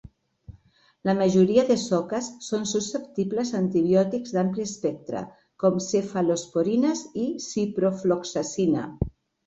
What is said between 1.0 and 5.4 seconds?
La majoria de soques són susceptibles a antibiòtics d'ampli espectre,